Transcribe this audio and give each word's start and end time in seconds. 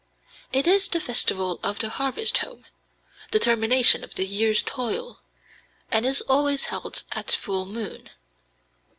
It 0.51 0.65
is 0.65 0.87
the 0.89 0.99
festival 0.99 1.59
of 1.61 1.77
the 1.77 1.89
harvest 1.89 2.39
home, 2.39 2.65
the 3.29 3.37
termination 3.39 4.03
of 4.03 4.15
the 4.15 4.25
year's 4.25 4.63
toil, 4.63 5.19
and 5.91 6.07
is 6.07 6.21
always 6.21 6.65
held 6.73 7.03
at 7.11 7.31
full 7.33 7.67
moon. 7.67 8.09